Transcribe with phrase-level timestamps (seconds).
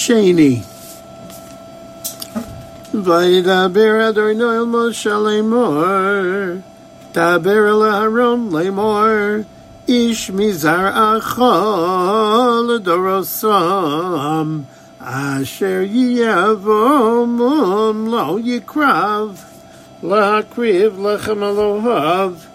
[0.00, 0.64] Sheni.
[2.90, 6.62] Vaidaber Adonai El Moshe Lemor,
[7.12, 9.44] Daber El Aharon Lemor,
[9.86, 14.64] Ish Mizar Achol Dorosam,
[14.98, 17.38] Asher Yavom
[18.08, 19.44] Lo Yikrav,
[20.02, 22.46] Lakriv Lechem Elohav,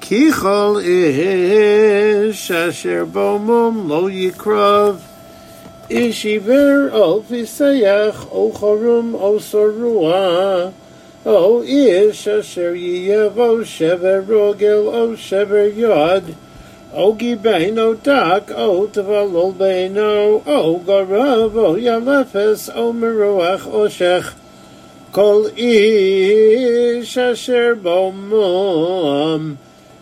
[0.00, 5.07] Kichol Ish Asher Bomom Lo Yikrav,
[5.90, 10.74] Ishiver al pisayach ochorum chorum
[11.24, 16.34] o ish asher yevo shever rogel o shever yod.
[16.92, 20.42] O gibein o dak o tavalol beino.
[20.44, 24.34] O garav o yalefes o meruach oshech
[25.10, 29.56] kol ish asher bomom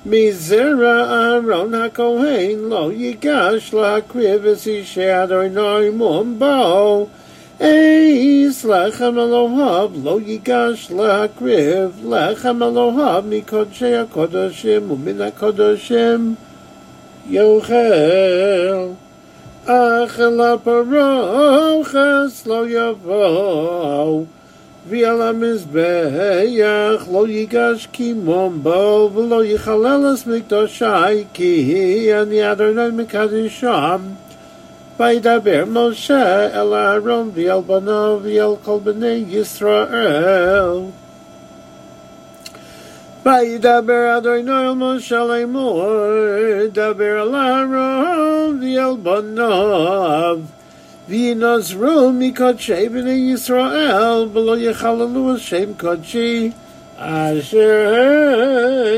[0.09, 7.07] מזרע אהרון הכהן לא ייגש להקריב את אישי אדוני מום בו,
[7.61, 16.35] אייס לחם אלוהיו לא ייגש להקריב לחם אלוהיו מקודשי הקודשים ומן הקודשים
[17.31, 17.75] יאכל.
[19.67, 24.25] אך אל הפרוכס לא יבוא
[24.90, 33.98] ועל המזבח לא ייגש קימום בו ולא יחלל את מקדושי כי אני אדוני מקדישם
[35.00, 40.80] וידבר משה אל אהרון ואל בניו ואל כל בני ישראל
[43.26, 45.86] וידבר אדוני אל משה לאמור
[46.74, 50.40] דבר אל אהרון ואל בניו
[51.09, 56.51] וינזרו מקודשי בני ישראל ולא יחללו את שם קודשי
[56.99, 57.95] אשר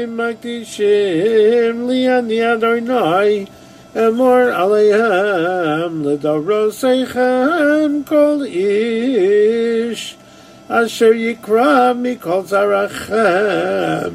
[0.02, 3.44] הם מקדישים לי אני אדוני
[3.96, 10.16] אמור עליהם לדורוסיכם כל איש
[10.68, 14.10] אשר יקרא מכל זרעכם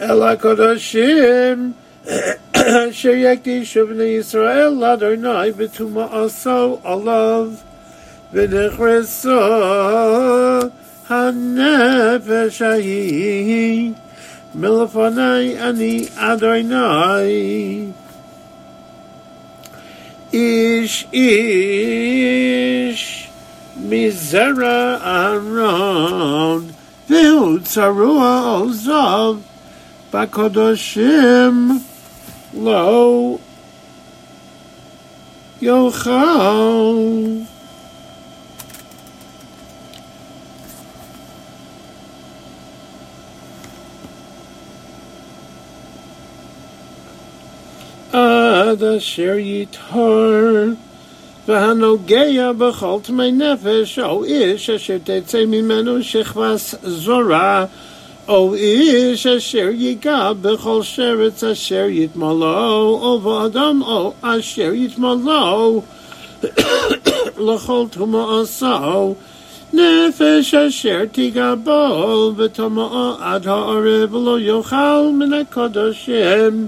[0.00, 1.72] אל הקודשים
[2.61, 7.47] אשר יקדישו בני ישראל לאדוני בטומאתו עליו
[8.33, 9.29] ונכרסו
[11.09, 13.91] הנפש ההיא
[14.55, 17.85] מלפני אני אדוני
[20.33, 22.47] איש איש
[23.89, 26.67] מזרע אהרון
[27.09, 29.35] והוא צרוע עוזב
[30.13, 31.79] בקודשים
[32.53, 33.37] לא
[35.61, 36.09] יאכל.
[48.11, 50.65] עד אשר יטהר
[51.47, 57.65] והנוגע בכל תמי נפש או איש אשר תצא ממנו שכבס זורה
[58.27, 65.81] או איש אשר ייגע בכל שרץ אשר יתמלאו, או באדם או אשר יתמלאו,
[67.37, 69.15] לכל טומאתו,
[69.73, 76.67] נפש אשר תיגע בו, וטומאו עד הערב לא יאכל מן הקודשים,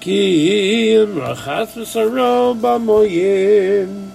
[0.00, 4.10] כי אם רחץ בשרו במוים.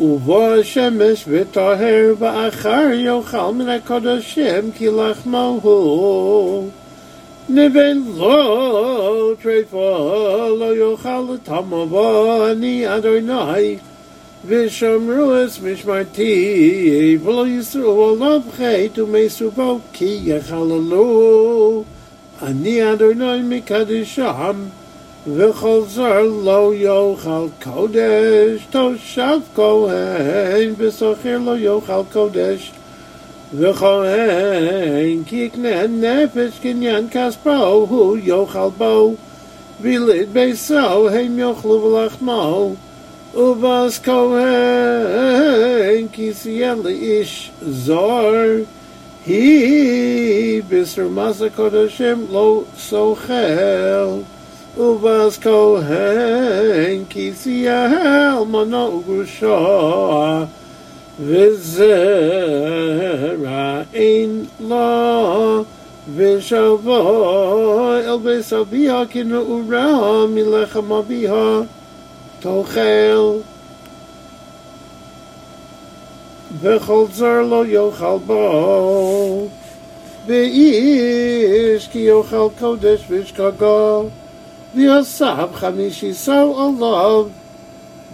[0.00, 6.68] ובוא השמש וטהר ואחר יאכל מן הקודשים כי לחמו הוא.
[7.48, 13.76] נבל לא טרפה לא יאכל לטמו בו אני אדוני
[14.46, 21.84] ושמרו את משמרתי ולא יסרו עליו חטא ומסובו כי יחללו
[22.42, 24.54] אני אדוני מקדישם
[25.26, 32.72] וכל זר לא יאכל קודש, תושב כהן, וסוחר לא יאכל קודש.
[33.54, 39.14] וכהן, כי יקנה נפש קניין כספו, הוא יאכל בו,
[39.80, 42.74] וילד ביסו, הם יאכלו ולחמו.
[43.34, 48.32] ובס כהן, כי סייע לאיש זר,
[49.26, 54.08] היא בסרמס הקודשים לא סוחל.
[54.76, 60.48] O vas ko hen ki si al mono gu sho
[61.16, 61.94] ve ze
[63.38, 65.62] ra in la
[66.08, 70.82] ve sho vo el ve so bi ha ki no u ra mi le kha
[70.82, 71.66] ma bi ha
[72.40, 73.44] to khel
[76.62, 79.48] ve khol zar lo yo khol bo
[80.26, 83.54] ve ish ki yo khol kodesh ve shka
[84.74, 87.30] V'yosab chamishiso olov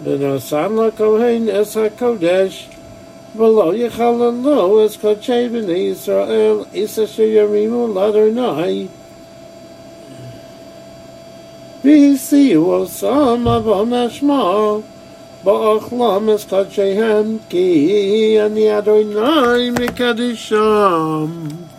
[0.03, 2.67] v'nosam l'kohen es hakodesh.
[3.35, 8.89] V'lo yichalalo es kodshei b'nei Yisrael isa sheyarimu l'adonai
[11.83, 14.83] v'hisiu osam avom ashmo
[15.43, 21.70] ba'achlam es kodsheihem ki ani Adonai mikadisham.